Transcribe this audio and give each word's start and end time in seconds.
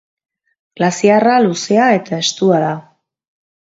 Glaziarra 0.79 1.35
luzea 1.43 1.91
eta 1.99 2.21
estua 2.25 2.59
da. 2.65 2.75